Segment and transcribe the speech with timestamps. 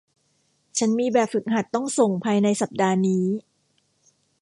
[0.77, 3.25] ฉันมีแบบฝึกหัดต้องส่งภายในสัปดาห์นี้